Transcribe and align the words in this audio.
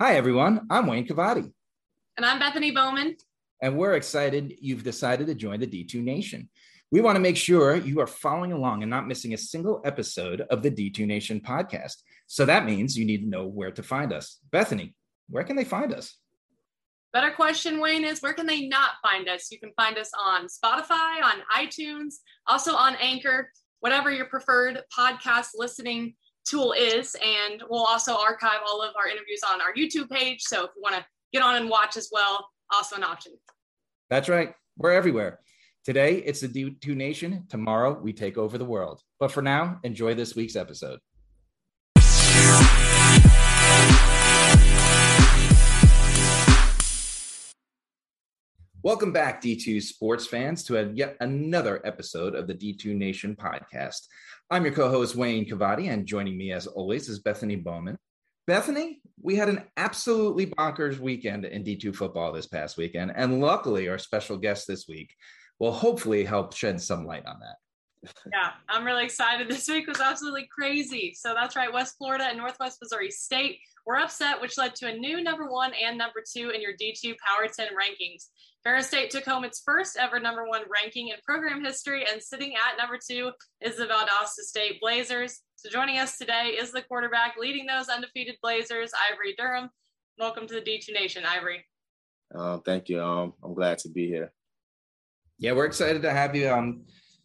Hi, 0.00 0.16
everyone. 0.16 0.66
I'm 0.70 0.88
Wayne 0.88 1.06
Cavadi. 1.06 1.52
And 2.16 2.26
I'm 2.26 2.40
Bethany 2.40 2.72
Bowman. 2.72 3.16
And 3.62 3.78
we're 3.78 3.94
excited 3.94 4.52
you've 4.60 4.82
decided 4.82 5.28
to 5.28 5.36
join 5.36 5.60
the 5.60 5.68
D2 5.68 6.02
Nation. 6.02 6.48
We 6.90 7.00
want 7.00 7.14
to 7.14 7.20
make 7.20 7.36
sure 7.36 7.76
you 7.76 8.00
are 8.00 8.08
following 8.08 8.50
along 8.50 8.82
and 8.82 8.90
not 8.90 9.06
missing 9.06 9.34
a 9.34 9.38
single 9.38 9.80
episode 9.84 10.40
of 10.50 10.62
the 10.62 10.70
D2 10.72 11.06
Nation 11.06 11.40
podcast. 11.40 11.98
So 12.26 12.44
that 12.44 12.66
means 12.66 12.98
you 12.98 13.04
need 13.04 13.18
to 13.18 13.28
know 13.28 13.46
where 13.46 13.70
to 13.70 13.84
find 13.84 14.12
us. 14.12 14.40
Bethany, 14.50 14.96
where 15.30 15.44
can 15.44 15.54
they 15.54 15.64
find 15.64 15.94
us? 15.94 16.18
Better 17.12 17.30
question, 17.30 17.78
Wayne, 17.78 18.02
is 18.02 18.20
where 18.20 18.34
can 18.34 18.48
they 18.48 18.66
not 18.66 18.94
find 19.00 19.28
us? 19.28 19.52
You 19.52 19.60
can 19.60 19.70
find 19.76 19.96
us 19.96 20.10
on 20.20 20.48
Spotify, 20.48 21.22
on 21.22 21.36
iTunes, 21.56 22.14
also 22.48 22.74
on 22.74 22.96
Anchor, 22.96 23.48
whatever 23.78 24.10
your 24.10 24.26
preferred 24.26 24.82
podcast 24.92 25.50
listening 25.54 26.16
tool 26.44 26.72
is. 26.72 27.16
And 27.22 27.62
we'll 27.68 27.84
also 27.84 28.16
archive 28.16 28.60
all 28.66 28.82
of 28.82 28.94
our 28.96 29.08
interviews 29.08 29.40
on 29.50 29.60
our 29.60 29.74
YouTube 29.74 30.10
page. 30.10 30.42
So 30.42 30.64
if 30.64 30.70
you 30.76 30.82
want 30.82 30.96
to 30.96 31.04
get 31.32 31.42
on 31.42 31.56
and 31.56 31.68
watch 31.68 31.96
as 31.96 32.10
well, 32.12 32.48
also 32.72 32.96
an 32.96 33.04
option. 33.04 33.32
That's 34.10 34.28
right. 34.28 34.54
We're 34.76 34.92
everywhere. 34.92 35.40
Today, 35.84 36.16
it's 36.16 36.40
the 36.40 36.48
D2 36.48 36.96
Nation. 36.96 37.44
Tomorrow, 37.50 38.00
we 38.00 38.12
take 38.12 38.38
over 38.38 38.56
the 38.56 38.64
world. 38.64 39.02
But 39.20 39.30
for 39.30 39.42
now, 39.42 39.80
enjoy 39.84 40.14
this 40.14 40.34
week's 40.34 40.56
episode. 40.56 40.98
Welcome 48.84 49.12
back, 49.12 49.40
D2 49.40 49.82
sports 49.82 50.26
fans, 50.26 50.62
to 50.64 50.76
a, 50.76 50.92
yet 50.92 51.16
another 51.20 51.80
episode 51.86 52.34
of 52.34 52.46
the 52.46 52.52
D2 52.52 52.94
Nation 52.94 53.34
podcast. 53.34 54.08
I'm 54.50 54.62
your 54.62 54.74
co 54.74 54.90
host, 54.90 55.16
Wayne 55.16 55.48
Cavadi, 55.48 55.88
and 55.88 56.04
joining 56.04 56.36
me, 56.36 56.52
as 56.52 56.66
always, 56.66 57.08
is 57.08 57.20
Bethany 57.20 57.56
Bowman. 57.56 57.96
Bethany, 58.46 59.00
we 59.22 59.36
had 59.36 59.48
an 59.48 59.62
absolutely 59.78 60.48
bonkers 60.48 60.98
weekend 60.98 61.46
in 61.46 61.64
D2 61.64 61.96
football 61.96 62.30
this 62.30 62.46
past 62.46 62.76
weekend, 62.76 63.14
and 63.16 63.40
luckily, 63.40 63.88
our 63.88 63.96
special 63.96 64.36
guest 64.36 64.66
this 64.66 64.86
week 64.86 65.14
will 65.58 65.72
hopefully 65.72 66.22
help 66.22 66.54
shed 66.54 66.78
some 66.78 67.06
light 67.06 67.24
on 67.24 67.40
that. 67.40 67.56
Yeah, 68.32 68.50
I'm 68.68 68.84
really 68.84 69.04
excited. 69.04 69.48
This 69.54 69.68
week 69.68 69.86
was 69.86 70.00
absolutely 70.00 70.48
crazy. 70.50 71.14
So 71.16 71.34
that's 71.34 71.56
right, 71.56 71.72
West 71.72 71.96
Florida 71.98 72.24
and 72.24 72.38
Northwest 72.38 72.78
Missouri 72.80 73.10
State 73.10 73.58
were 73.86 73.98
upset, 73.98 74.40
which 74.40 74.58
led 74.58 74.74
to 74.76 74.88
a 74.88 74.96
new 74.96 75.22
number 75.22 75.50
one 75.50 75.72
and 75.74 75.98
number 75.98 76.22
two 76.26 76.50
in 76.50 76.60
your 76.60 76.72
D2 76.72 77.14
Power 77.18 77.48
10 77.48 77.68
rankings. 77.68 78.28
Ferris 78.62 78.86
State 78.86 79.10
took 79.10 79.24
home 79.24 79.44
its 79.44 79.62
first 79.64 79.98
ever 79.98 80.18
number 80.18 80.48
one 80.48 80.62
ranking 80.72 81.08
in 81.08 81.16
program 81.24 81.62
history, 81.62 82.04
and 82.10 82.22
sitting 82.22 82.54
at 82.54 82.78
number 82.78 82.98
two 82.98 83.30
is 83.60 83.76
the 83.76 83.84
Valdosta 83.84 84.40
State 84.40 84.80
Blazers. 84.80 85.40
So 85.56 85.68
joining 85.68 85.98
us 85.98 86.16
today 86.16 86.56
is 86.58 86.72
the 86.72 86.82
quarterback 86.82 87.36
leading 87.38 87.66
those 87.66 87.88
undefeated 87.88 88.36
Blazers, 88.42 88.90
Ivory 89.12 89.34
Durham. 89.36 89.68
Welcome 90.18 90.46
to 90.46 90.54
the 90.54 90.60
D2 90.60 90.94
Nation, 90.94 91.24
Ivory. 91.26 91.64
Uh, 92.34 92.58
thank 92.64 92.88
you. 92.88 93.02
Um, 93.02 93.34
I'm 93.42 93.54
glad 93.54 93.78
to 93.80 93.88
be 93.90 94.06
here. 94.06 94.32
Yeah, 95.38 95.52
we're 95.52 95.66
excited 95.66 96.02
to 96.02 96.10
have 96.10 96.34
you. 96.34 96.50
Um, 96.50 96.84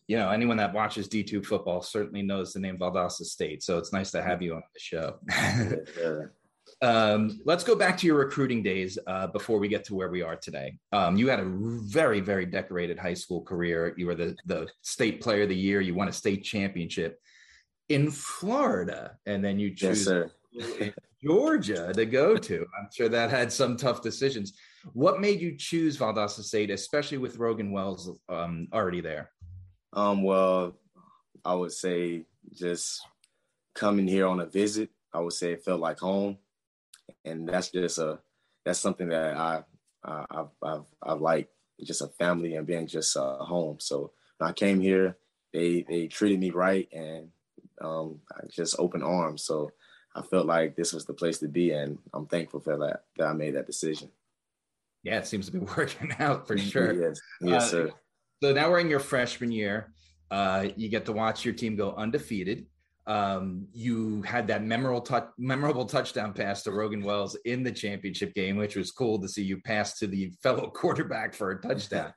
you 0.10 0.18
know, 0.18 0.32
anyone 0.32 0.58
that 0.58 0.74
watches 0.74 1.08
D2 1.08 1.46
football 1.46 1.84
certainly 1.84 2.24
knows 2.24 2.52
the 2.52 2.60
name 2.60 2.80
Valdosta 2.80 3.24
State. 3.24 3.62
So 3.62 3.78
it's 3.78 3.94
nice 3.94 4.10
to 4.10 4.24
have 4.24 4.42
you 4.42 4.56
on 4.56 4.64
the 4.74 4.80
show. 4.80 5.20
yeah. 5.30 6.16
Um, 6.82 7.42
let's 7.46 7.64
go 7.64 7.76
back 7.76 7.98
to 7.98 8.08
your 8.08 8.18
recruiting 8.18 8.62
days 8.64 8.98
uh, 9.08 9.28
before 9.28 9.58
we 9.58 9.68
get 9.68 9.84
to 9.86 9.96
where 9.96 10.10
we 10.10 10.22
are 10.22 10.38
today. 10.38 10.78
Um, 10.94 11.18
you 11.18 11.28
had 11.28 11.40
a 11.40 11.52
very, 11.88 12.22
very 12.22 12.46
decorated 12.46 12.98
high 12.98 13.16
school 13.16 13.42
career. 13.42 13.94
You 13.98 14.06
were 14.06 14.16
the, 14.16 14.38
the 14.46 14.68
state 14.82 15.20
player 15.20 15.44
of 15.44 15.50
the 15.50 15.56
year. 15.56 15.82
You 15.82 15.96
won 15.96 16.08
a 16.08 16.14
state 16.14 16.44
championship 16.44 17.20
in 17.90 18.12
Florida, 18.12 19.18
and 19.26 19.44
then 19.44 19.60
you 19.60 19.76
choose 19.76 20.08
yes, 20.54 20.92
Georgia 21.23 21.92
to 21.92 22.06
go 22.06 22.38
to. 22.38 22.66
I'm 22.80 22.88
sure 22.94 23.10
that 23.10 23.30
had 23.30 23.52
some 23.52 23.76
tough 23.76 24.02
decisions. 24.02 24.54
What 24.94 25.20
made 25.20 25.42
you 25.42 25.58
choose 25.58 25.98
Valdosta 25.98 26.44
State, 26.44 26.70
especially 26.70 27.18
with 27.18 27.38
Rogan 27.38 27.72
Wells 27.72 28.10
um, 28.30 28.68
already 28.72 29.02
there? 29.02 29.32
Um, 29.94 30.23
well, 30.23 30.73
I 31.44 31.54
would 31.54 31.72
say 31.72 32.26
just 32.54 33.02
coming 33.73 34.08
here 34.08 34.27
on 34.27 34.39
a 34.39 34.45
visit. 34.45 34.89
I 35.14 35.20
would 35.20 35.33
say 35.33 35.54
it 35.54 35.64
felt 35.64 35.80
like 35.80 36.00
home 36.00 36.38
and 37.26 37.48
that's 37.48 37.70
just 37.70 37.98
a 37.98 38.20
that's 38.66 38.80
something 38.80 39.10
that 39.10 39.36
I 39.38 39.64
uh, 40.04 40.26
I've, 40.30 40.48
I've 40.61 40.86
I've 41.02 41.22
like 41.22 41.50
just 41.83 42.02
a 42.02 42.08
family 42.08 42.55
and 42.55 42.67
being 42.67 42.88
just 42.88 43.16
a 43.16 43.38
home. 43.39 43.77
So 43.80 44.11
when 44.38 44.50
I 44.50 44.54
came 44.54 44.80
here, 44.80 45.17
they 45.54 45.86
they 45.88 46.08
treated 46.08 46.39
me 46.39 46.52
right 46.52 46.88
and 46.92 47.30
um, 47.82 48.20
just 48.50 48.76
open 48.80 49.02
arms. 49.02 49.44
So 49.44 49.71
I 50.16 50.21
felt 50.21 50.45
like 50.45 50.76
this 50.76 50.94
was 50.94 51.06
the 51.06 51.14
place 51.14 51.39
to 51.39 51.48
be, 51.48 51.71
and 51.71 51.98
I'm 52.14 52.26
thankful 52.26 52.60
for 52.60 52.77
that 52.77 53.04
that 53.17 53.27
I 53.27 53.33
made 53.33 53.56
that 53.56 53.67
decision. 53.67 54.10
Yeah, 55.04 55.20
it 55.20 55.27
seems 55.27 55.45
to 55.48 55.52
be 55.52 55.60
working 55.77 56.14
out 56.20 56.48
for 56.48 56.58
sure. 56.58 56.94
yes, 56.94 57.21
yes, 57.42 57.64
uh, 57.64 57.67
sir. 57.67 57.92
So 58.42 58.54
now 58.54 58.70
we're 58.70 58.80
in 58.80 58.89
your 58.89 59.00
freshman 59.00 59.52
year. 59.52 59.94
Uh, 60.32 60.67
you 60.76 60.89
get 60.89 61.05
to 61.05 61.11
watch 61.11 61.44
your 61.44 61.54
team 61.54 61.76
go 61.76 61.94
undefeated. 61.95 62.67
Um, 63.05 63.67
you 63.73 64.22
had 64.22 64.48
that 64.48 64.64
memorable 64.64 65.02
touch, 65.02 65.30
memorable 65.38 65.86
touchdown 65.86 66.32
pass 66.32 66.64
to 66.64 66.72
Rogan 66.72 67.04
Wells 67.04 67.36
in 67.45 67.64
the 67.64 67.72
championship 67.72 68.33
game, 68.36 68.55
which 68.55 68.76
was 68.76 68.92
cool 68.92 69.20
to 69.20 69.27
see 69.27 69.44
you 69.44 69.60
pass 69.61 69.98
to 70.00 70.08
the 70.08 70.32
fellow 70.44 70.70
quarterback 70.73 71.33
for 71.33 71.52
a 71.52 71.61
touchdown. 71.61 72.14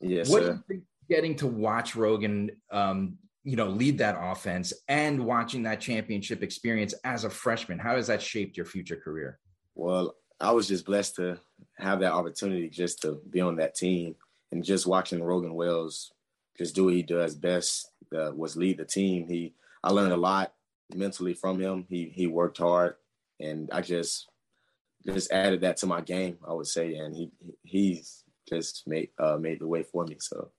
yes, 0.00 0.28
what 0.28 0.42
sir. 0.42 0.62
getting 1.08 1.36
to 1.36 1.46
watch 1.46 1.94
Rogan, 1.94 2.50
um, 2.72 3.18
you 3.44 3.56
know, 3.56 3.68
lead 3.68 3.98
that 3.98 4.16
offense 4.18 4.72
and 4.88 5.24
watching 5.24 5.62
that 5.64 5.80
championship 5.80 6.42
experience 6.42 6.94
as 7.04 7.24
a 7.24 7.30
freshman, 7.30 7.78
how 7.78 7.96
has 7.96 8.06
that 8.06 8.22
shaped 8.22 8.56
your 8.56 8.66
future 8.66 8.96
career? 8.96 9.38
Well, 9.74 10.14
I 10.40 10.52
was 10.52 10.66
just 10.66 10.86
blessed 10.86 11.16
to 11.16 11.38
have 11.76 12.00
that 12.00 12.12
opportunity 12.12 12.70
just 12.70 13.02
to 13.02 13.20
be 13.28 13.40
on 13.40 13.56
that 13.56 13.74
team 13.74 14.14
and 14.52 14.64
just 14.64 14.86
watching 14.86 15.22
Rogan 15.22 15.54
Wells 15.54 16.12
just 16.58 16.74
do 16.74 16.84
what 16.84 16.94
he 16.94 17.02
does 17.02 17.34
best 17.34 17.90
uh, 18.16 18.32
was 18.34 18.56
lead 18.56 18.78
the 18.78 18.84
team. 18.84 19.26
He 19.28 19.54
I 19.82 19.90
learned 19.90 20.12
a 20.12 20.16
lot 20.16 20.52
mentally 20.94 21.34
from 21.34 21.60
him. 21.60 21.86
He 21.88 22.12
he 22.14 22.26
worked 22.26 22.58
hard, 22.58 22.94
and 23.38 23.70
I 23.72 23.80
just 23.80 24.28
just 25.06 25.30
added 25.32 25.62
that 25.62 25.78
to 25.78 25.86
my 25.86 26.00
game. 26.00 26.38
I 26.46 26.52
would 26.52 26.66
say, 26.66 26.96
and 26.96 27.14
he 27.14 27.30
he's 27.62 28.24
just 28.48 28.86
made 28.86 29.10
uh, 29.18 29.36
made 29.36 29.60
the 29.60 29.68
way 29.68 29.82
for 29.82 30.04
me. 30.04 30.16
So. 30.20 30.50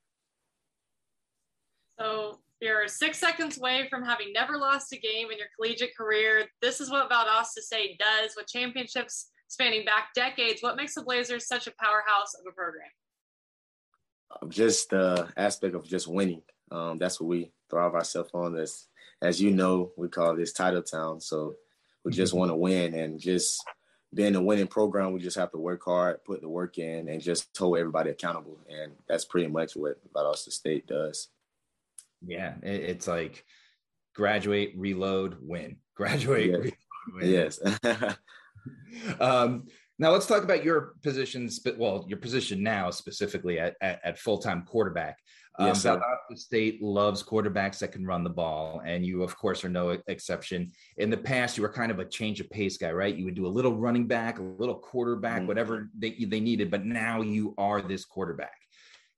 So 2.00 2.40
you're 2.60 2.88
six 2.88 3.20
seconds 3.20 3.60
away 3.60 3.88
from 3.90 4.04
having 4.04 4.34
never 4.34 4.58
lost 4.58 4.92
a 4.94 4.98
game 4.98 5.30
in 5.32 5.38
your 5.38 5.48
collegiate 5.56 5.96
career. 5.96 6.46
This 6.62 6.82
is 6.82 6.90
what 6.90 7.12
Valdosta 7.12 7.60
State 7.60 8.00
does 8.00 8.34
with 8.36 8.48
championships 8.48 9.30
spanning 9.48 9.86
back 9.86 10.10
decades. 10.16 10.64
What 10.64 10.78
makes 10.78 10.96
the 10.96 11.04
Blazers 11.04 11.48
such 11.48 11.68
a 11.68 11.74
powerhouse 11.80 12.34
of 12.40 12.46
a 12.48 12.52
program? 12.52 12.90
Just 14.48 14.90
the 14.90 15.28
aspect 15.38 15.76
of 15.76 15.88
just 15.88 16.08
winning. 16.08 16.42
Um, 16.72 16.98
that's 16.98 17.20
what 17.20 17.28
we 17.28 17.52
thrive 17.70 17.94
ourselves 17.94 18.32
on. 18.34 18.54
This 18.56 18.88
as 19.22 19.42
you 19.42 19.52
know, 19.52 19.92
we 19.98 20.08
call 20.08 20.36
this 20.36 20.54
title 20.54 20.82
town. 20.82 21.22
So 21.22 21.56
we 22.04 22.12
just 22.12 22.32
mm-hmm. 22.32 22.40
want 22.40 22.52
to 22.52 22.56
win 22.56 22.94
and 22.96 23.20
just 23.20 23.64
being 24.14 24.36
a 24.36 24.42
winning 24.42 24.68
program, 24.68 25.14
we 25.14 25.20
just 25.20 25.38
have 25.38 25.52
to 25.52 25.58
work 25.58 25.84
hard, 25.86 26.24
put 26.26 26.42
the 26.42 26.50
work 26.50 26.78
in, 26.78 27.08
and 27.08 27.22
just 27.22 27.48
hold 27.58 27.78
everybody 27.78 28.10
accountable. 28.10 28.58
And 28.70 28.94
that's 29.08 29.26
pretty 29.26 29.48
much 29.48 29.76
what 29.76 30.02
Valdosta 30.14 30.52
State 30.52 30.88
does. 30.88 31.30
Yeah, 32.26 32.56
it's 32.62 33.08
like 33.08 33.46
graduate, 34.14 34.74
reload, 34.76 35.38
win. 35.42 35.78
Graduate, 35.96 36.74
yes. 37.14 37.60
reload, 37.64 37.78
win. 37.84 37.94
Yes. 37.94 38.18
um, 39.20 39.68
now 40.02 40.10
let's 40.10 40.26
talk 40.26 40.44
about 40.44 40.64
your 40.64 40.96
positions, 41.04 41.60
but 41.60 41.78
well, 41.78 42.06
your 42.08 42.18
position 42.18 42.64
now 42.64 42.90
specifically 42.90 43.60
at, 43.60 43.76
at, 43.82 44.02
at 44.04 44.18
full-time 44.18 44.64
quarterback. 44.64 45.20
Um, 45.60 45.68
yes, 45.68 45.84
Valdosta 45.84 46.38
State 46.38 46.82
loves 46.82 47.22
quarterbacks 47.22 47.78
that 47.80 47.92
can 47.92 48.04
run 48.04 48.24
the 48.24 48.30
ball, 48.32 48.82
and 48.84 49.06
you, 49.06 49.22
of 49.22 49.38
course, 49.38 49.64
are 49.64 49.70
no 49.70 49.90
exception. 50.08 50.72
In 50.98 51.12
the 51.12 51.18
past, 51.18 51.56
you 51.56 51.62
were 51.62 51.72
kind 51.72 51.92
of 51.92 52.00
a 52.00 52.06
change 52.06 52.40
of 52.40 52.50
pace 52.50 52.78
guy, 52.78 52.92
right? 52.92 53.16
You 53.16 53.26
would 53.26 53.36
do 53.36 53.46
a 53.46 53.48
little 53.48 53.78
running 53.78 54.08
back, 54.08 54.40
a 54.40 54.42
little 54.42 54.80
quarterback, 54.80 55.40
mm-hmm. 55.40 55.48
whatever 55.48 55.92
they, 55.96 56.26
they 56.28 56.40
needed, 56.40 56.72
but 56.72 56.84
now 56.84 57.22
you 57.22 57.54
are 57.60 57.80
this 57.84 58.04
quarterback. 58.04 58.61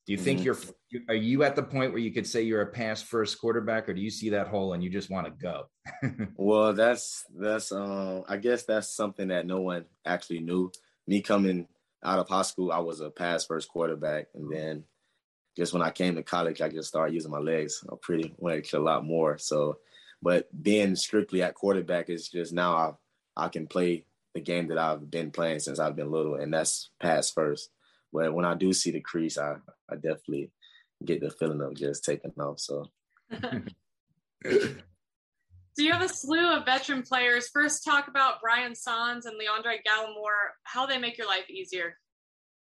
Do 0.05 0.11
you 0.11 0.17
think 0.17 0.41
mm-hmm. 0.41 0.69
you're 0.91 1.03
are 1.07 1.15
you 1.15 1.43
at 1.43 1.55
the 1.55 1.63
point 1.63 1.91
where 1.91 2.01
you 2.01 2.11
could 2.11 2.27
say 2.27 2.41
you're 2.41 2.61
a 2.61 2.67
pass 2.67 3.01
first 3.01 3.39
quarterback, 3.39 3.87
or 3.87 3.93
do 3.93 4.01
you 4.01 4.09
see 4.09 4.29
that 4.31 4.49
hole 4.49 4.73
and 4.73 4.83
you 4.83 4.89
just 4.89 5.09
want 5.09 5.27
to 5.27 5.31
go? 5.31 5.69
well, 6.35 6.73
that's 6.73 7.23
that's 7.33 7.71
um 7.71 8.23
I 8.27 8.37
guess 8.37 8.65
that's 8.65 8.95
something 8.95 9.29
that 9.29 9.45
no 9.45 9.61
one 9.61 9.85
actually 10.05 10.39
knew. 10.39 10.71
Me 11.07 11.21
coming 11.21 11.67
out 12.03 12.19
of 12.19 12.27
high 12.27 12.41
school, 12.41 12.71
I 12.71 12.79
was 12.79 12.99
a 12.99 13.09
pass 13.09 13.45
first 13.45 13.69
quarterback, 13.69 14.27
and 14.35 14.51
then 14.51 14.83
just 15.55 15.71
when 15.71 15.81
I 15.81 15.91
came 15.91 16.15
to 16.15 16.23
college, 16.23 16.61
I 16.61 16.67
just 16.67 16.89
started 16.89 17.13
using 17.13 17.31
my 17.31 17.39
legs 17.39 17.83
a 17.87 17.95
pretty 17.95 18.33
much 18.41 18.73
a 18.73 18.79
lot 18.79 19.05
more. 19.05 19.37
So, 19.37 19.77
but 20.21 20.47
being 20.63 20.95
strictly 20.97 21.43
at 21.43 21.55
quarterback 21.55 22.09
is 22.09 22.27
just 22.27 22.51
now 22.51 22.75
I 22.75 23.45
I 23.45 23.47
can 23.47 23.67
play 23.67 24.05
the 24.33 24.41
game 24.41 24.67
that 24.67 24.77
I've 24.77 25.09
been 25.09 25.31
playing 25.31 25.59
since 25.59 25.79
I've 25.79 25.95
been 25.95 26.11
little, 26.11 26.35
and 26.35 26.53
that's 26.53 26.89
pass 26.99 27.29
first. 27.29 27.69
But 28.13 28.33
when 28.33 28.45
I 28.45 28.53
do 28.53 28.71
see 28.71 28.91
the 28.91 29.01
crease, 29.01 29.37
I, 29.37 29.55
I 29.89 29.95
definitely 29.95 30.51
get 31.03 31.19
the 31.19 31.31
feeling 31.31 31.61
of 31.61 31.75
just 31.75 32.05
taking 32.05 32.31
off. 32.39 32.59
So 32.59 32.85
So 35.75 35.81
you 35.81 35.91
have 35.91 36.03
a 36.03 36.07
slew 36.07 36.51
of 36.51 36.65
veteran 36.65 37.01
players. 37.01 37.49
First, 37.51 37.83
talk 37.83 38.07
about 38.07 38.41
Brian 38.41 38.75
Sons 38.75 39.25
and 39.25 39.35
Leandre 39.39 39.77
Gallimore, 39.87 40.51
how 40.63 40.85
they 40.85 40.99
make 40.99 41.17
your 41.17 41.25
life 41.25 41.49
easier. 41.49 41.97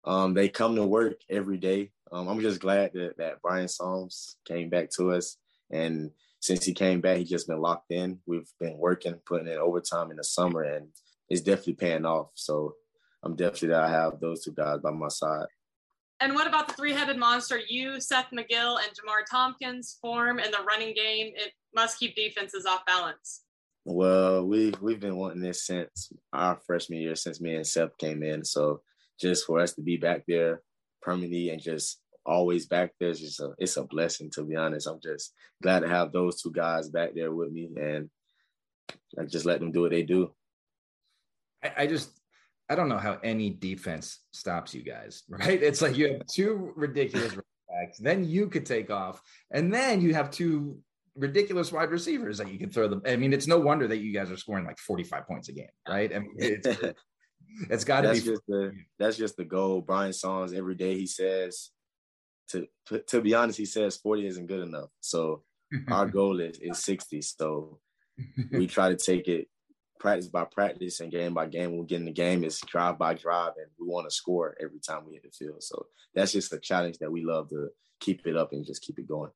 Um, 0.05 0.33
they 0.33 0.47
come 0.47 0.75
to 0.77 0.85
work 0.85 1.19
every 1.29 1.57
day. 1.57 1.91
Um, 2.11 2.29
I'm 2.29 2.39
just 2.39 2.61
glad 2.61 2.91
that, 2.93 3.17
that 3.17 3.41
Brian 3.41 3.67
Psalms 3.67 4.37
came 4.45 4.69
back 4.69 4.91
to 4.91 5.11
us. 5.11 5.35
And 5.69 6.11
since 6.39 6.63
he 6.63 6.73
came 6.73 7.01
back, 7.01 7.17
he's 7.17 7.29
just 7.29 7.49
been 7.49 7.59
locked 7.59 7.91
in. 7.91 8.19
We've 8.25 8.49
been 8.61 8.77
working, 8.77 9.15
putting 9.25 9.47
in 9.47 9.57
overtime 9.57 10.11
in 10.11 10.17
the 10.17 10.23
summer, 10.23 10.61
and 10.61 10.87
it's 11.27 11.41
definitely 11.41 11.73
paying 11.73 12.05
off. 12.05 12.29
So 12.35 12.75
I'm 13.25 13.35
definitely 13.35 13.69
that 13.69 13.83
I 13.83 13.89
have 13.89 14.19
those 14.19 14.43
two 14.43 14.51
guys 14.51 14.79
by 14.79 14.91
my 14.91 15.07
side. 15.07 15.47
And 16.21 16.33
what 16.35 16.47
about 16.47 16.67
the 16.67 16.75
three-headed 16.75 17.17
monster? 17.17 17.59
You, 17.67 17.99
Seth 17.99 18.29
McGill, 18.31 18.77
and 18.77 18.91
Jamar 18.93 19.25
Tompkins 19.29 19.97
form 20.01 20.39
in 20.39 20.51
the 20.51 20.63
running 20.65 20.93
game. 20.93 21.33
It 21.35 21.51
must 21.73 21.99
keep 21.99 22.15
defenses 22.15 22.65
off 22.65 22.85
balance. 22.85 23.41
Well, 23.83 24.45
we 24.45 24.73
we've 24.81 24.99
been 24.99 25.17
wanting 25.17 25.41
this 25.41 25.65
since 25.65 26.11
our 26.33 26.59
freshman 26.65 27.01
year, 27.01 27.15
since 27.15 27.41
me 27.41 27.55
and 27.55 27.67
Seth 27.67 27.97
came 27.97 28.23
in. 28.23 28.43
So 28.43 28.81
just 29.19 29.45
for 29.45 29.59
us 29.59 29.73
to 29.73 29.81
be 29.81 29.97
back 29.97 30.23
there 30.27 30.61
permanently 31.01 31.49
and 31.49 31.61
just 31.61 31.99
always 32.25 32.65
back 32.65 32.91
there 32.99 33.09
is 33.09 33.19
just 33.19 33.39
a 33.39 33.51
it's 33.59 33.77
a 33.77 33.83
blessing 33.83 34.31
to 34.31 34.43
be 34.43 34.55
honest. 34.55 34.87
I'm 34.87 34.99
just 35.03 35.33
glad 35.61 35.81
to 35.81 35.89
have 35.89 36.11
those 36.11 36.41
two 36.41 36.51
guys 36.51 36.89
back 36.89 37.11
there 37.13 37.31
with 37.31 37.51
me 37.51 37.69
and 37.79 38.09
I 39.19 39.25
just 39.25 39.45
let 39.45 39.59
them 39.59 39.71
do 39.71 39.81
what 39.81 39.91
they 39.91 40.03
do. 40.03 40.31
I, 41.63 41.83
I 41.83 41.87
just 41.87 42.09
I 42.69 42.75
don't 42.75 42.89
know 42.89 42.97
how 42.97 43.19
any 43.23 43.51
defense 43.51 44.19
stops 44.31 44.73
you 44.73 44.83
guys, 44.83 45.23
right? 45.29 45.61
It's 45.61 45.81
like 45.81 45.97
you 45.97 46.13
have 46.13 46.25
two 46.27 46.73
ridiculous 46.75 47.33
backs, 47.69 47.99
then 47.99 48.25
you 48.25 48.47
could 48.47 48.65
take 48.65 48.89
off, 48.89 49.21
and 49.51 49.73
then 49.73 50.01
you 50.01 50.13
have 50.13 50.31
two 50.31 50.79
ridiculous 51.15 51.71
wide 51.71 51.91
receivers 51.91 52.37
that 52.37 52.51
you 52.51 52.59
can 52.59 52.69
throw 52.69 52.87
them. 52.87 53.01
I 53.05 53.15
mean, 53.15 53.33
it's 53.33 53.47
no 53.47 53.59
wonder 53.59 53.87
that 53.87 53.97
you 53.97 54.13
guys 54.13 54.31
are 54.31 54.37
scoring 54.37 54.65
like 54.65 54.79
45 54.79 55.27
points 55.27 55.49
a 55.49 55.53
game, 55.53 55.67
right? 55.87 56.13
I 56.13 56.19
mean, 56.19 56.33
it's 56.37 56.67
it's 57.69 57.83
got 57.83 58.01
to 58.01 58.13
be. 58.13 58.19
Just 58.19 58.41
the, 58.47 58.71
that's 58.99 59.17
just 59.17 59.37
the 59.37 59.45
goal. 59.45 59.81
Brian 59.81 60.13
Songs 60.13 60.53
every 60.53 60.75
day 60.75 60.95
he 60.95 61.07
says. 61.07 61.71
To 62.49 62.67
to 63.07 63.21
be 63.21 63.33
honest, 63.33 63.57
he 63.57 63.65
says 63.65 63.97
40 63.97 64.27
isn't 64.27 64.45
good 64.45 64.67
enough. 64.67 64.89
So 64.99 65.41
our 65.87 66.05
goal 66.05 66.39
is 66.41 66.59
is 66.59 66.83
60. 66.83 67.21
So 67.23 67.79
we 68.51 68.67
try 68.67 68.89
to 68.89 68.95
take 68.95 69.27
it 69.27 69.47
practice 69.99 70.27
by 70.27 70.45
practice 70.45 70.99
and 70.99 71.11
game 71.11 71.33
by 71.33 71.47
game. 71.47 71.71
When 71.71 71.81
we 71.81 71.85
get 71.85 71.99
in 71.99 72.05
the 72.05 72.11
game, 72.11 72.43
it's 72.43 72.59
drive 72.65 72.97
by 72.97 73.13
drive, 73.13 73.53
and 73.57 73.67
we 73.79 73.87
want 73.87 74.07
to 74.09 74.15
score 74.15 74.55
every 74.61 74.79
time 74.79 75.05
we 75.05 75.13
hit 75.13 75.23
the 75.23 75.31
field. 75.31 75.63
So 75.63 75.87
that's 76.13 76.31
just 76.31 76.53
a 76.53 76.59
challenge 76.59 76.97
that 76.99 77.11
we 77.11 77.23
love 77.23 77.49
to 77.49 77.69
keep 77.99 78.25
it 78.25 78.35
up 78.35 78.51
and 78.51 78.65
just 78.65 78.83
keep 78.83 78.99
it 78.99 79.07
going. 79.07 79.31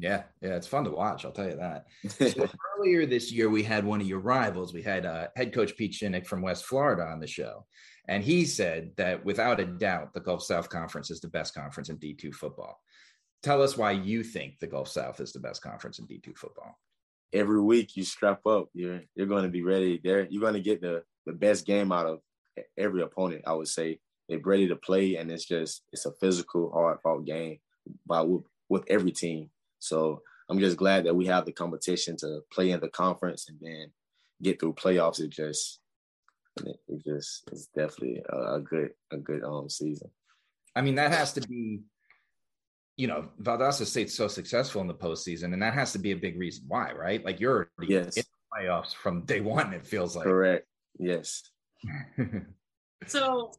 Yeah, 0.00 0.22
yeah, 0.40 0.54
it's 0.54 0.68
fun 0.68 0.84
to 0.84 0.90
watch. 0.90 1.24
I'll 1.24 1.32
tell 1.32 1.48
you 1.48 1.56
that. 1.56 1.86
so 2.08 2.48
earlier 2.78 3.04
this 3.04 3.32
year, 3.32 3.50
we 3.50 3.64
had 3.64 3.84
one 3.84 4.00
of 4.00 4.06
your 4.06 4.20
rivals. 4.20 4.72
We 4.72 4.82
had 4.82 5.04
uh, 5.04 5.28
head 5.34 5.52
coach 5.52 5.76
Pete 5.76 5.92
Shinnick 5.92 6.26
from 6.26 6.40
West 6.40 6.64
Florida 6.66 7.02
on 7.02 7.18
the 7.18 7.26
show, 7.26 7.66
and 8.06 8.22
he 8.22 8.44
said 8.44 8.92
that 8.96 9.24
without 9.24 9.58
a 9.58 9.66
doubt, 9.66 10.14
the 10.14 10.20
Gulf 10.20 10.44
South 10.44 10.68
Conference 10.68 11.10
is 11.10 11.20
the 11.20 11.28
best 11.28 11.54
conference 11.54 11.88
in 11.88 11.98
D2 11.98 12.32
football. 12.32 12.80
Tell 13.42 13.60
us 13.60 13.76
why 13.76 13.92
you 13.92 14.22
think 14.22 14.58
the 14.60 14.66
Gulf 14.66 14.88
South 14.88 15.20
is 15.20 15.32
the 15.32 15.40
best 15.40 15.62
conference 15.62 15.98
in 15.98 16.06
D2 16.06 16.36
football 16.36 16.76
every 17.32 17.60
week 17.60 17.96
you 17.96 18.04
strap 18.04 18.46
up. 18.46 18.68
You're 18.74 19.02
you're 19.14 19.26
going 19.26 19.44
to 19.44 19.50
be 19.50 19.62
ready. 19.62 20.00
There, 20.02 20.26
you're 20.28 20.42
going 20.42 20.54
to 20.54 20.60
get 20.60 20.80
the 20.80 21.02
the 21.26 21.32
best 21.32 21.66
game 21.66 21.92
out 21.92 22.06
of 22.06 22.20
every 22.76 23.02
opponent. 23.02 23.42
I 23.46 23.54
would 23.54 23.68
say 23.68 24.00
they're 24.28 24.40
ready 24.40 24.68
to 24.68 24.76
play, 24.76 25.16
and 25.16 25.30
it's 25.30 25.44
just 25.44 25.82
it's 25.92 26.06
a 26.06 26.12
physical, 26.12 26.70
hard 26.70 26.98
fought 27.02 27.24
game 27.24 27.58
by 28.06 28.22
with, 28.22 28.44
with 28.68 28.84
every 28.88 29.12
team. 29.12 29.50
So 29.78 30.22
I'm 30.48 30.58
just 30.58 30.76
glad 30.76 31.04
that 31.04 31.16
we 31.16 31.26
have 31.26 31.44
the 31.44 31.52
competition 31.52 32.16
to 32.18 32.40
play 32.52 32.70
in 32.70 32.80
the 32.80 32.88
conference 32.88 33.48
and 33.48 33.58
then 33.60 33.92
get 34.42 34.60
through 34.60 34.74
playoffs. 34.74 35.20
It 35.20 35.30
just 35.30 35.80
it, 36.64 37.04
just 37.06 37.48
it's 37.52 37.66
definitely 37.66 38.22
a, 38.28 38.54
a 38.54 38.60
good 38.60 38.90
a 39.12 39.16
good 39.16 39.44
um 39.44 39.68
season. 39.68 40.10
I 40.74 40.82
mean, 40.82 40.96
that 40.96 41.12
has 41.12 41.32
to 41.34 41.40
be 41.40 41.80
you 42.98 43.06
know, 43.06 43.28
Valdosta 43.40 43.86
State's 43.86 44.12
so 44.12 44.26
successful 44.26 44.80
in 44.80 44.88
the 44.88 44.94
postseason, 44.94 45.52
and 45.52 45.62
that 45.62 45.72
has 45.72 45.92
to 45.92 45.98
be 46.00 46.10
a 46.10 46.16
big 46.16 46.36
reason 46.36 46.64
why, 46.66 46.90
right? 46.92 47.24
Like 47.24 47.38
you're 47.38 47.70
yes. 47.80 48.16
in 48.16 48.24
the 48.24 48.66
playoffs 48.66 48.92
from 48.92 49.24
day 49.24 49.40
one, 49.40 49.72
it 49.72 49.86
feels 49.86 50.16
like. 50.16 50.24
Correct. 50.24 50.66
Yes. 50.98 51.44
so 53.06 53.52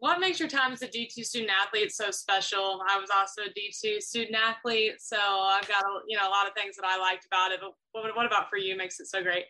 what 0.00 0.20
makes 0.20 0.40
your 0.40 0.48
time 0.48 0.72
as 0.72 0.80
a 0.80 0.88
D2 0.88 1.22
student 1.22 1.50
athlete 1.50 1.92
so 1.92 2.10
special? 2.10 2.80
I 2.88 2.98
was 2.98 3.10
also 3.14 3.42
a 3.42 3.48
D2 3.50 4.00
student 4.00 4.34
athlete, 4.34 4.94
so 5.00 5.18
I've 5.18 5.68
got 5.68 5.84
you 6.08 6.16
know 6.16 6.26
a 6.26 6.30
lot 6.30 6.46
of 6.46 6.54
things 6.54 6.74
that 6.76 6.86
I 6.86 6.98
liked 6.98 7.26
about 7.26 7.52
it. 7.52 7.60
But 7.60 7.72
what, 7.92 8.16
what 8.16 8.24
about 8.24 8.48
for 8.48 8.56
you 8.56 8.74
makes 8.74 9.00
it 9.00 9.08
so 9.08 9.22
great? 9.22 9.44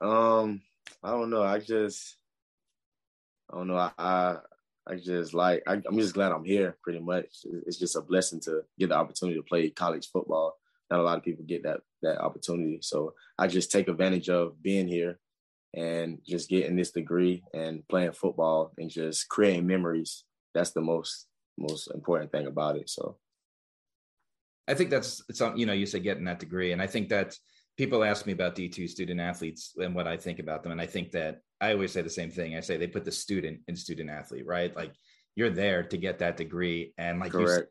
Um, 0.00 0.62
I 1.00 1.10
don't 1.10 1.30
know. 1.30 1.44
I 1.44 1.60
just 1.60 2.16
I 3.52 3.56
don't 3.56 3.68
know. 3.68 3.76
I, 3.76 3.92
I 3.98 4.38
I 4.86 4.96
just 4.96 5.32
like 5.32 5.62
I, 5.66 5.74
am 5.74 5.98
just 5.98 6.14
glad 6.14 6.32
I'm 6.32 6.44
here. 6.44 6.76
Pretty 6.82 7.00
much, 7.00 7.46
it's 7.66 7.78
just 7.78 7.96
a 7.96 8.02
blessing 8.02 8.40
to 8.40 8.62
get 8.78 8.90
the 8.90 8.96
opportunity 8.96 9.38
to 9.38 9.42
play 9.42 9.70
college 9.70 10.10
football. 10.10 10.58
Not 10.90 11.00
a 11.00 11.02
lot 11.02 11.16
of 11.16 11.24
people 11.24 11.44
get 11.44 11.62
that 11.62 11.80
that 12.02 12.20
opportunity, 12.20 12.78
so 12.82 13.14
I 13.38 13.46
just 13.46 13.72
take 13.72 13.88
advantage 13.88 14.28
of 14.28 14.62
being 14.62 14.86
here 14.86 15.18
and 15.74 16.18
just 16.26 16.48
getting 16.50 16.76
this 16.76 16.90
degree 16.90 17.42
and 17.54 17.86
playing 17.88 18.12
football 18.12 18.72
and 18.78 18.90
just 18.90 19.28
creating 19.28 19.66
memories. 19.66 20.24
That's 20.54 20.70
the 20.70 20.82
most 20.82 21.26
most 21.56 21.88
important 21.88 22.30
thing 22.30 22.46
about 22.46 22.76
it. 22.76 22.90
So, 22.90 23.16
I 24.68 24.74
think 24.74 24.90
that's 24.90 25.22
something 25.32 25.58
you 25.58 25.66
know. 25.66 25.72
You 25.72 25.86
say 25.86 26.00
getting 26.00 26.24
that 26.24 26.40
degree, 26.40 26.72
and 26.72 26.82
I 26.82 26.86
think 26.86 27.08
that 27.08 27.38
people 27.76 28.04
ask 28.04 28.26
me 28.26 28.32
about 28.32 28.54
D2 28.54 28.88
student 28.88 29.20
athletes 29.20 29.74
and 29.76 29.94
what 29.94 30.06
I 30.06 30.16
think 30.16 30.38
about 30.38 30.62
them. 30.62 30.72
And 30.72 30.80
I 30.80 30.86
think 30.86 31.12
that 31.12 31.40
I 31.60 31.72
always 31.72 31.92
say 31.92 32.02
the 32.02 32.10
same 32.10 32.30
thing. 32.30 32.56
I 32.56 32.60
say 32.60 32.76
they 32.76 32.86
put 32.86 33.04
the 33.04 33.12
student 33.12 33.60
in 33.68 33.76
student 33.76 34.10
athlete, 34.10 34.46
right? 34.46 34.74
Like 34.74 34.92
you're 35.34 35.50
there 35.50 35.82
to 35.82 35.96
get 35.96 36.18
that 36.20 36.36
degree. 36.36 36.92
And 36.98 37.18
like 37.18 37.32
you're 37.32 37.68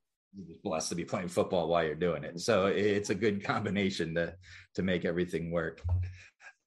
blessed 0.63 0.89
to 0.89 0.95
be 0.95 1.05
playing 1.05 1.27
football 1.27 1.67
while 1.67 1.83
you're 1.83 1.95
doing 1.95 2.23
it. 2.23 2.39
So 2.41 2.67
it's 2.67 3.09
a 3.09 3.15
good 3.15 3.43
combination 3.43 4.15
to 4.15 4.35
to 4.75 4.81
make 4.81 5.05
everything 5.05 5.51
work. 5.51 5.81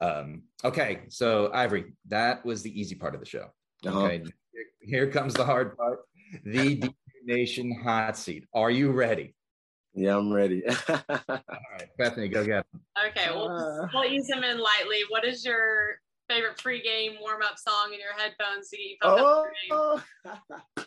Um, 0.01 0.43
okay, 0.65 1.03
so 1.09 1.51
Ivory, 1.53 1.95
that 2.09 2.45
was 2.45 2.63
the 2.63 2.79
easy 2.79 2.95
part 2.95 3.15
of 3.15 3.21
the 3.21 3.27
show. 3.27 3.49
Uh-huh. 3.85 4.01
Okay, 4.01 4.25
here, 4.81 5.11
comes 5.11 5.35
the 5.35 5.45
hard 5.45 5.77
part. 5.77 6.01
The 6.45 6.77
D 6.77 6.91
Nation 7.25 7.73
hot 7.83 8.17
seat. 8.17 8.47
Are 8.55 8.71
you 8.71 8.93
ready? 8.93 9.35
Yeah, 9.97 10.19
I'm 10.19 10.31
ready. 10.31 10.63
All 10.89 10.99
right, 11.09 11.89
Bethany, 11.97 12.29
go 12.29 12.45
get 12.45 12.67
him. 12.73 12.81
Okay, 13.09 13.31
we'll, 13.31 13.49
uh, 13.49 13.89
we'll 13.95 14.05
ease 14.05 14.29
him 14.29 14.45
in 14.45 14.59
lightly. 14.59 15.01
What 15.09 15.25
is 15.25 15.43
your 15.43 16.01
favorite 16.29 16.59
pregame 16.59 17.19
warm 17.21 17.41
up 17.43 17.59
song 17.59 17.95
in 17.95 18.01
your 18.01 18.13
headphones 18.15 18.69
to 18.69 18.77
get 18.77 18.87
you 18.87 18.97
pumped 19.01 19.23
oh, 19.73 20.03
up 20.27 20.87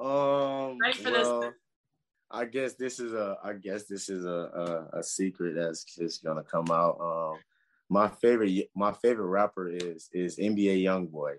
Um, 0.00 0.78
Ready 0.80 0.98
for 0.98 1.10
well, 1.10 1.40
this? 1.40 1.54
I 2.30 2.44
guess 2.46 2.74
this 2.74 3.00
is 3.00 3.12
a. 3.12 3.36
I 3.44 3.52
guess 3.52 3.84
this 3.84 4.08
is 4.08 4.24
a 4.24 4.88
a, 4.92 4.98
a 5.00 5.02
secret 5.02 5.54
that's 5.54 5.84
just 5.84 6.24
gonna 6.24 6.42
come 6.42 6.70
out. 6.70 6.98
Um, 7.00 7.38
my 7.90 8.08
favorite 8.08 8.70
my 8.74 8.92
favorite 8.92 9.26
rapper 9.26 9.68
is 9.68 10.08
is 10.14 10.38
NBA 10.38 10.84
YoungBoy. 10.84 11.34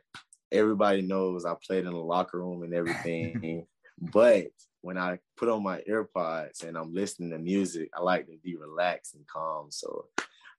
Everybody 0.51 1.01
knows 1.01 1.43
I 1.43 1.55
played 1.65 1.85
in 1.85 1.91
the 1.91 1.97
locker 1.97 2.37
room 2.37 2.61
and 2.61 2.73
everything, 2.73 3.65
but 3.99 4.47
when 4.81 4.97
I 4.97 5.19
put 5.37 5.49
on 5.49 5.63
my 5.63 5.81
AirPods 5.89 6.63
and 6.63 6.77
I'm 6.77 6.93
listening 6.93 7.31
to 7.31 7.39
music, 7.39 7.89
I 7.95 8.01
like 8.01 8.25
to 8.27 8.37
be 8.43 8.55
relaxed 8.55 9.15
and 9.15 9.25
calm. 9.27 9.67
So 9.69 10.05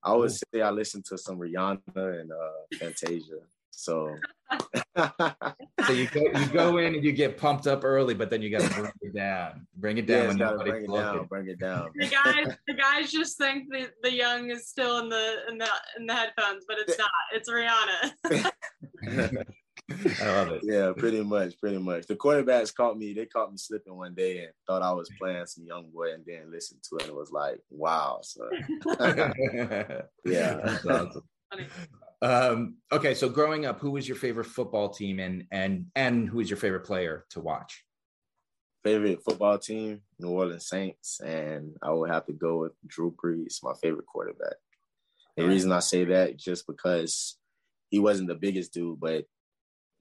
I 0.04 0.14
would 0.14 0.32
say 0.32 0.62
I 0.62 0.70
listen 0.70 1.02
to 1.08 1.18
some 1.18 1.38
Rihanna 1.38 1.80
and 1.96 2.32
uh, 2.32 2.78
Fantasia. 2.78 3.40
So, 3.70 4.14
so 4.96 5.92
you 5.92 6.06
go 6.08 6.20
you 6.20 6.46
go 6.52 6.76
in 6.76 6.94
and 6.94 7.04
you 7.04 7.12
get 7.12 7.38
pumped 7.38 7.66
up 7.66 7.84
early, 7.84 8.14
but 8.14 8.28
then 8.30 8.42
you 8.42 8.50
got 8.50 8.60
to 8.60 8.74
bring 8.74 8.92
it 9.00 9.14
down. 9.14 9.66
Bring 9.76 9.98
it 9.98 10.06
down. 10.06 10.38
Yeah, 10.38 10.52
bring 10.56 10.84
it 10.84 10.92
down. 10.92 11.26
Bring 11.26 11.48
it 11.48 11.58
down. 11.58 11.90
The 11.94 12.06
guys, 12.06 12.56
the 12.68 12.74
guys 12.74 13.10
just 13.10 13.38
think 13.38 13.70
the, 13.70 13.90
the 14.02 14.12
young 14.12 14.50
is 14.50 14.68
still 14.68 14.98
in 14.98 15.08
the 15.08 15.36
in 15.48 15.58
the 15.58 15.68
in 15.98 16.06
the 16.06 16.14
headphones, 16.14 16.64
but 16.68 16.76
it's 16.80 16.98
not. 16.98 17.10
It's 17.32 17.50
Rihanna. 17.50 19.44
I 20.20 20.26
love 20.26 20.48
it. 20.52 20.62
Yeah, 20.64 20.92
pretty 20.96 21.22
much, 21.22 21.58
pretty 21.58 21.78
much. 21.78 22.06
The 22.06 22.16
quarterbacks 22.16 22.74
caught 22.74 22.98
me. 22.98 23.12
They 23.12 23.26
caught 23.26 23.50
me 23.50 23.58
slipping 23.58 23.96
one 23.96 24.14
day 24.14 24.44
and 24.44 24.52
thought 24.66 24.82
I 24.82 24.92
was 24.92 25.10
playing 25.18 25.46
some 25.46 25.64
YoungBoy, 25.64 26.14
and 26.14 26.24
then 26.26 26.50
listened 26.50 26.82
to 26.88 26.96
it 26.96 27.02
and 27.02 27.10
it 27.10 27.16
was 27.16 27.30
like, 27.30 27.60
wow. 27.70 28.20
So, 28.22 28.48
yeah, 30.24 30.60
that's 30.64 30.86
awesome. 30.86 31.22
Um, 32.22 32.76
okay, 32.92 33.14
so 33.14 33.28
growing 33.28 33.66
up, 33.66 33.80
who 33.80 33.90
was 33.90 34.06
your 34.06 34.16
favorite 34.16 34.46
football 34.46 34.90
team, 34.90 35.18
and 35.18 35.44
and 35.50 35.86
and 35.96 36.28
who 36.28 36.38
was 36.38 36.48
your 36.48 36.56
favorite 36.56 36.84
player 36.84 37.26
to 37.30 37.40
watch? 37.40 37.84
Favorite 38.84 39.22
football 39.24 39.58
team, 39.58 40.02
New 40.18 40.28
Orleans 40.28 40.68
Saints, 40.68 41.20
and 41.20 41.76
I 41.82 41.90
would 41.90 42.10
have 42.10 42.26
to 42.26 42.32
go 42.32 42.58
with 42.58 42.72
Drew 42.86 43.12
Brees, 43.12 43.62
my 43.62 43.72
favorite 43.82 44.06
quarterback. 44.06 44.54
The 45.36 45.46
reason 45.46 45.72
I 45.72 45.80
say 45.80 46.04
that 46.04 46.36
just 46.36 46.66
because 46.66 47.38
he 47.90 47.98
wasn't 47.98 48.28
the 48.28 48.34
biggest 48.34 48.72
dude, 48.72 49.00
but 49.00 49.24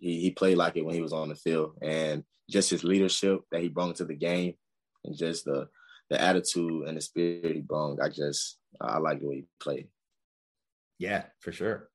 he, 0.01 0.19
he 0.19 0.31
played 0.31 0.57
like 0.57 0.75
it 0.75 0.83
when 0.83 0.95
he 0.95 1.01
was 1.01 1.13
on 1.13 1.29
the 1.29 1.35
field, 1.35 1.77
and 1.81 2.23
just 2.49 2.69
his 2.69 2.83
leadership 2.83 3.41
that 3.51 3.61
he 3.61 3.69
brought 3.69 3.95
to 3.97 4.05
the 4.05 4.15
game, 4.15 4.55
and 5.05 5.15
just 5.15 5.45
the 5.45 5.69
the 6.09 6.21
attitude 6.21 6.87
and 6.87 6.97
the 6.97 7.01
spirit 7.01 7.55
he 7.55 7.61
brought. 7.61 8.01
I 8.01 8.09
just 8.09 8.57
I 8.81 8.97
like 8.97 9.21
the 9.21 9.27
way 9.27 9.35
he 9.35 9.45
played. 9.61 9.87
Yeah, 10.99 11.23
for 11.39 11.51
sure. 11.51 11.89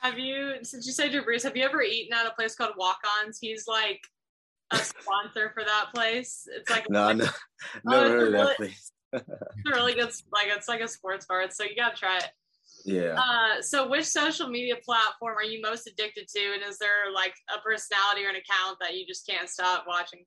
Have 0.00 0.18
you, 0.18 0.56
since 0.62 0.86
you 0.86 0.92
say 0.92 1.10
Drew 1.10 1.24
Brees, 1.24 1.42
have 1.42 1.56
you 1.56 1.64
ever 1.64 1.82
eaten 1.82 2.16
at 2.16 2.26
a 2.26 2.34
place 2.34 2.54
called 2.54 2.72
Walk 2.78 3.00
Ons? 3.20 3.38
He's 3.40 3.66
like 3.66 4.00
a 4.70 4.78
sponsor 4.78 5.50
for 5.54 5.64
that 5.64 5.86
place. 5.94 6.46
It's 6.54 6.70
like 6.70 6.88
no, 6.88 7.12
no, 7.12 7.26
never 7.84 8.06
oh, 8.06 8.08
heard 8.08 8.26
of 8.28 8.32
that 8.32 8.56
place. 8.56 8.92
it's 9.12 9.24
a 9.66 9.70
really 9.70 9.94
good, 9.94 10.10
like 10.32 10.48
it's 10.48 10.68
like 10.68 10.80
a 10.80 10.88
sports 10.88 11.26
bar. 11.26 11.44
So 11.50 11.64
you 11.64 11.76
gotta 11.76 11.96
try 11.96 12.18
it. 12.18 12.30
Yeah. 12.84 13.18
Uh, 13.18 13.60
so 13.60 13.88
which 13.88 14.04
social 14.04 14.48
media 14.48 14.76
platform 14.84 15.36
are 15.36 15.44
you 15.44 15.60
most 15.60 15.86
addicted 15.86 16.28
to, 16.28 16.40
and 16.54 16.62
is 16.62 16.78
there 16.78 17.12
like 17.14 17.34
a 17.54 17.60
personality 17.60 18.24
or 18.24 18.30
an 18.30 18.36
account 18.36 18.78
that 18.80 18.96
you 18.96 19.06
just 19.06 19.26
can't 19.26 19.48
stop 19.48 19.84
watching? 19.86 20.24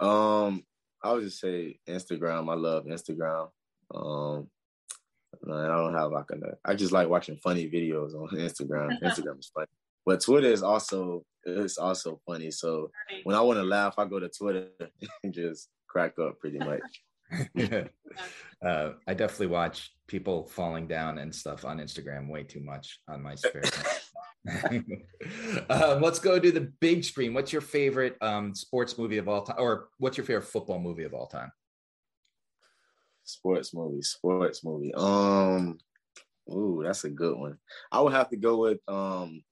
Um, 0.00 0.64
I 1.02 1.12
would 1.12 1.24
just 1.24 1.40
say 1.40 1.78
Instagram. 1.88 2.50
I 2.50 2.54
love 2.54 2.84
Instagram. 2.84 3.50
Um, 3.94 4.48
I 5.50 5.66
don't 5.66 5.94
have 5.94 6.12
like 6.12 6.30
a. 6.30 6.56
I 6.64 6.74
just 6.74 6.92
like 6.92 7.08
watching 7.08 7.36
funny 7.36 7.68
videos 7.68 8.14
on 8.14 8.28
Instagram. 8.36 9.00
Instagram 9.02 9.38
is 9.38 9.50
funny, 9.54 9.66
but 10.06 10.20
Twitter 10.20 10.48
is 10.48 10.62
also 10.62 11.24
it's 11.44 11.78
also 11.78 12.20
funny. 12.26 12.50
So 12.50 12.90
when 13.24 13.36
I 13.36 13.40
want 13.40 13.58
to 13.58 13.64
laugh, 13.64 13.94
I 13.98 14.04
go 14.04 14.20
to 14.20 14.28
Twitter 14.28 14.68
and 15.24 15.32
just 15.32 15.68
crack 15.88 16.18
up 16.18 16.38
pretty 16.38 16.58
much. 16.58 16.80
uh, 18.64 18.90
I 19.06 19.14
definitely 19.14 19.48
watch 19.48 19.92
people 20.06 20.46
falling 20.46 20.86
down 20.86 21.18
and 21.18 21.34
stuff 21.34 21.64
on 21.64 21.78
Instagram 21.78 22.28
way 22.28 22.42
too 22.42 22.60
much 22.60 23.00
on 23.08 23.22
my 23.22 23.34
spare 23.34 23.62
time. 23.62 24.84
um, 25.70 26.00
let's 26.02 26.18
go 26.18 26.38
to 26.38 26.52
the 26.52 26.72
big 26.80 27.04
screen. 27.04 27.34
What's 27.34 27.52
your 27.52 27.62
favorite 27.62 28.16
um, 28.20 28.54
sports 28.54 28.98
movie 28.98 29.18
of 29.18 29.28
all 29.28 29.42
time, 29.42 29.56
or 29.58 29.88
what's 29.98 30.16
your 30.16 30.26
favorite 30.26 30.46
football 30.46 30.78
movie 30.78 31.04
of 31.04 31.14
all 31.14 31.26
time? 31.26 31.50
Sports 33.24 33.72
movie, 33.72 34.02
sports 34.02 34.64
movie. 34.64 34.92
Um, 34.94 35.78
ooh, 36.50 36.82
that's 36.84 37.04
a 37.04 37.10
good 37.10 37.38
one. 37.38 37.58
I 37.90 38.00
would 38.00 38.12
have 38.12 38.30
to 38.30 38.36
go 38.36 38.58
with 38.58 38.80
um, 38.88 39.42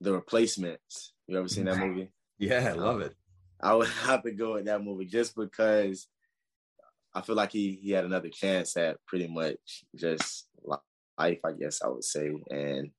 the 0.00 0.12
Replacements. 0.12 1.14
You 1.26 1.38
ever 1.38 1.48
seen 1.48 1.64
that 1.64 1.78
movie? 1.78 2.10
yeah, 2.38 2.68
I 2.68 2.72
love 2.72 3.00
it. 3.00 3.14
I 3.62 3.74
would 3.74 3.88
have 4.04 4.22
to 4.24 4.32
go 4.32 4.54
with 4.54 4.66
that 4.66 4.82
movie 4.82 5.06
just 5.06 5.34
because 5.36 6.06
I 7.14 7.20
feel 7.20 7.36
like 7.36 7.52
he 7.52 7.78
he 7.82 7.90
had 7.90 8.04
another 8.04 8.30
chance 8.30 8.76
at 8.76 8.96
pretty 9.06 9.28
much 9.28 9.84
just 9.96 10.48
life, 10.64 10.80
I 11.18 11.52
guess 11.58 11.82
I 11.82 11.88
would 11.88 12.04
say. 12.04 12.30
And 12.50 12.90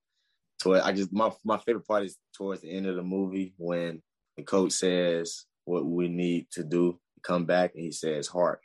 toward 0.62 0.82
I 0.82 0.91
just 0.91 1.12
my 1.12 1.32
my 1.43 1.58
favorite 1.58 1.88
part 1.88 2.03
is 2.03 2.17
towards 2.36 2.62
the 2.62 2.72
end 2.72 2.88
of 2.88 2.96
the 2.96 3.03
movie 3.03 3.53
when 3.58 4.01
the 4.38 4.43
coach 4.43 4.74
says 4.74 5.46
what 5.65 5.86
we 5.86 6.08
need 6.08 6.48
to 6.51 6.63
do, 6.63 7.00
come 7.24 7.46
back, 7.46 7.72
and 7.75 7.84
he 7.84 7.91
says 7.91 8.27
heart. 8.27 8.62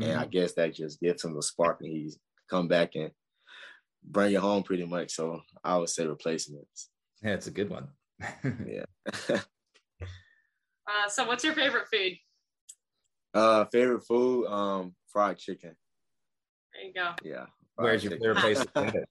Mm-hmm. 0.00 0.10
And 0.10 0.20
I 0.20 0.22
mm-hmm. 0.22 0.30
guess 0.30 0.52
that 0.54 0.74
just 0.74 1.00
gives 1.00 1.24
him 1.24 1.34
the 1.34 1.42
spark 1.42 1.78
and 1.80 1.90
he's 1.90 2.18
come 2.50 2.68
back 2.68 2.92
and 2.94 3.10
bring 4.04 4.32
it 4.32 4.40
home 4.40 4.62
pretty 4.62 4.84
much. 4.84 5.12
So 5.12 5.40
I 5.62 5.76
would 5.76 5.88
say 5.88 6.06
replacements. 6.06 6.90
Yeah, 7.22 7.34
it's 7.34 7.46
a 7.46 7.52
good 7.52 7.70
one. 7.70 7.88
yeah. 8.44 9.36
uh, 10.88 11.08
so 11.08 11.26
what's 11.26 11.44
your 11.44 11.54
favorite 11.54 11.86
food? 11.92 12.12
Uh 13.32 13.64
favorite 13.66 14.02
food, 14.06 14.46
um, 14.46 14.94
fried 15.08 15.38
chicken. 15.38 15.74
There 16.74 16.84
you 16.84 16.94
go. 16.94 17.12
Yeah. 17.22 17.46
Where's 17.76 18.04
your 18.04 18.12
favorite 18.12 18.36
place 18.36 18.60
to 18.60 18.66
get 18.76 18.94
it? 18.94 19.08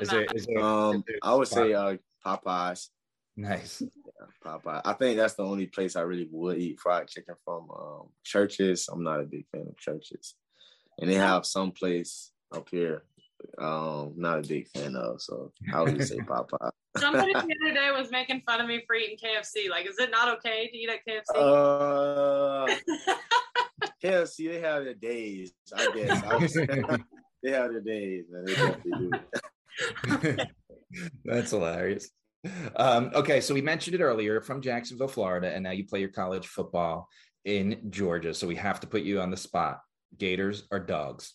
Is 0.00 0.08
there, 0.08 0.26
is 0.34 0.46
there, 0.46 0.62
um, 0.62 0.96
is 0.96 1.02
there 1.06 1.16
I 1.22 1.34
would 1.34 1.48
say 1.48 1.72
uh 1.72 1.96
Popeyes. 2.24 2.88
Nice. 3.36 3.82
Yeah, 3.82 4.26
Popeye. 4.44 4.82
I 4.84 4.92
think 4.92 5.16
that's 5.16 5.34
the 5.34 5.44
only 5.44 5.66
place 5.66 5.96
I 5.96 6.02
really 6.02 6.28
would 6.30 6.58
eat 6.58 6.80
fried 6.80 7.08
chicken 7.08 7.34
from. 7.44 7.70
Um, 7.70 8.08
Church's. 8.24 8.88
I'm 8.88 9.02
not 9.02 9.20
a 9.20 9.24
big 9.24 9.46
fan 9.50 9.66
of 9.68 9.76
churches, 9.78 10.34
and 10.98 11.10
they 11.10 11.14
have 11.14 11.46
some 11.46 11.72
place 11.72 12.32
up 12.54 12.68
here. 12.70 13.04
Um, 13.58 14.14
not 14.16 14.44
a 14.44 14.48
big 14.48 14.68
fan 14.68 14.94
of. 14.96 15.20
So 15.20 15.52
I 15.72 15.82
would 15.82 15.96
just 15.96 16.12
say 16.12 16.18
Popeye. 16.28 16.70
Somebody 16.98 17.32
the 17.32 17.38
other 17.38 17.74
day 17.74 17.90
was 17.96 18.10
making 18.10 18.42
fun 18.46 18.60
of 18.60 18.66
me 18.66 18.82
for 18.86 18.94
eating 18.94 19.16
KFC. 19.16 19.70
Like, 19.70 19.86
is 19.86 19.98
it 19.98 20.10
not 20.10 20.36
okay 20.36 20.68
to 20.68 20.76
eat 20.76 20.90
at 20.90 21.06
KFC? 21.06 21.34
Uh, 21.34 22.66
KFC, 24.02 24.50
they 24.50 24.60
have 24.60 24.84
their 24.84 24.94
days. 24.94 25.52
I 25.74 25.90
guess. 25.94 26.22
I 26.22 26.36
was, 26.36 26.52
they 27.42 27.50
have 27.50 27.72
their 27.72 27.80
days, 27.80 28.26
and 28.32 28.46
they 28.46 28.54
definitely 28.54 29.10
do. 30.18 30.36
That's 31.24 31.50
hilarious. 31.50 32.10
Um, 32.76 33.10
okay, 33.14 33.40
so 33.40 33.54
we 33.54 33.62
mentioned 33.62 33.94
it 33.94 34.02
earlier 34.02 34.40
from 34.40 34.60
Jacksonville, 34.60 35.08
Florida, 35.08 35.52
and 35.52 35.62
now 35.62 35.70
you 35.70 35.86
play 35.86 36.00
your 36.00 36.10
college 36.10 36.46
football 36.46 37.08
in 37.44 37.90
Georgia. 37.90 38.34
So 38.34 38.46
we 38.46 38.56
have 38.56 38.80
to 38.80 38.86
put 38.86 39.02
you 39.02 39.20
on 39.20 39.30
the 39.30 39.36
spot. 39.36 39.80
Gators 40.18 40.64
or 40.70 40.78
dogs? 40.78 41.34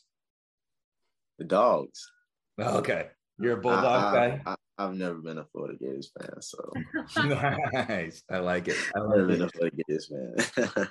The 1.39 1.45
dogs. 1.45 2.11
Okay. 2.59 3.07
You're 3.39 3.57
a 3.57 3.61
bulldog 3.61 4.15
I, 4.15 4.29
guy? 4.45 4.55
I, 4.77 4.83
have 4.83 4.93
never 4.95 5.15
been 5.15 5.37
a 5.37 5.45
Florida 5.45 5.77
Gators 5.79 6.11
fan, 6.17 6.41
so 6.41 6.71
nice. 7.17 8.23
I 8.29 8.39
like 8.39 8.67
it. 8.67 8.77
I've 8.95 9.09
never 9.09 9.25
been 9.25 9.41
a 9.41 9.49
Florida 9.49 9.75
Gators 9.87 10.07
fan. 10.07 10.87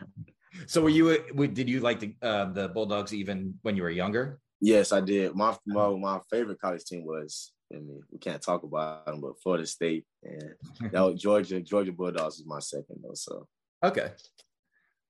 so 0.67 0.83
were 0.83 0.89
you 0.89 1.19
did 1.49 1.69
you 1.69 1.81
like 1.81 2.01
the 2.01 2.15
uh, 2.23 2.47
the 2.53 2.69
Bulldogs 2.69 3.15
even 3.15 3.55
when 3.63 3.77
you 3.77 3.83
were 3.83 3.91
younger? 3.91 4.41
Yes, 4.61 4.93
I 4.93 5.01
did. 5.01 5.35
My 5.35 5.57
my, 5.67 5.91
my 5.91 6.21
favorite 6.31 6.61
college 6.61 6.85
team 6.85 7.05
was 7.05 7.53
I 7.73 7.77
mean, 7.77 8.03
we 8.13 8.19
can't 8.19 8.43
talk 8.43 8.63
about 8.63 9.07
them, 9.07 9.21
but 9.21 9.41
Florida 9.43 9.67
State 9.67 10.05
and 10.23 10.55
that 10.93 11.01
was 11.01 11.21
Georgia. 11.21 11.61
Georgia 11.61 11.93
Bulldogs 11.93 12.39
was 12.39 12.47
my 12.47 12.61
second 12.61 13.03
though. 13.03 13.15
So 13.15 13.47
okay, 13.83 14.13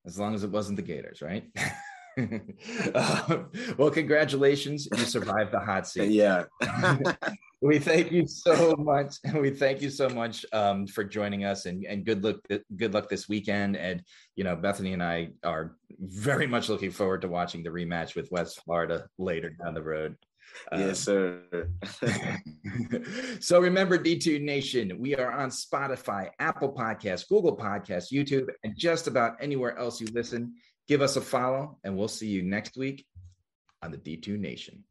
as 0.05 0.19
long 0.19 0.35
as 0.35 0.45
it 0.45 0.51
wasn't 0.51 0.77
the 0.77 0.83
Gators, 0.83 1.23
right? 1.23 1.45
uh, 2.17 3.39
well, 3.79 3.91
congratulations! 3.91 4.89
You 4.93 5.05
survived 5.05 5.53
the 5.53 5.61
hot 5.61 5.87
seat. 5.87 6.11
Yeah. 6.11 6.45
we 7.61 7.79
thank 7.79 8.13
you 8.13 8.27
so 8.27 8.75
much, 8.77 9.17
and 9.25 9.41
we 9.41 9.51
thank 9.51 9.83
you 9.83 9.91
so 9.91 10.09
much 10.09 10.45
um, 10.53 10.87
for 10.87 11.05
joining 11.05 11.45
us. 11.45 11.67
And, 11.67 11.85
and 11.85 12.05
good 12.05 12.23
luck, 12.23 12.37
good 12.77 12.95
luck 12.95 13.09
this 13.09 13.29
weekend. 13.29 13.77
And 13.77 14.03
you 14.35 14.45
know, 14.45 14.57
Bethany 14.57 14.93
and 14.93 15.03
I 15.03 15.31
are 15.45 15.77
very 15.99 16.47
much 16.47 16.69
looking 16.69 16.91
forward 16.91 17.23
to 17.23 17.29
watching 17.29 17.63
the 17.63 17.71
rematch 17.71 18.15
with 18.15 18.31
West 18.31 18.61
Florida 18.65 19.07
later 19.19 19.51
down 19.51 19.75
the 19.75 19.83
road. 19.83 20.17
Yes, 20.73 21.07
um, 21.09 21.43
sir. 21.53 21.69
so 23.41 23.61
remember, 23.61 23.99
D2 23.99 24.41
Nation, 24.41 24.93
we 24.99 25.15
are 25.15 25.31
on 25.31 25.51
Spotify, 25.51 26.31
Apple 26.39 26.73
Podcasts, 26.73 27.29
Google 27.29 27.57
Podcasts, 27.57 28.13
YouTube, 28.13 28.49
and 28.65 28.75
just 28.77 29.07
about 29.07 29.37
anywhere 29.41 29.77
else 29.79 30.01
you 30.01 30.07
listen. 30.13 30.55
Give 30.89 31.03
us 31.03 31.17
a 31.17 31.21
follow, 31.21 31.79
and 31.83 31.97
we'll 31.97 32.09
see 32.09 32.29
you 32.29 32.43
next 32.43 32.77
week 32.77 33.07
on 33.83 33.91
the 33.91 33.99
D2 33.99 34.39
Nation. 34.39 34.85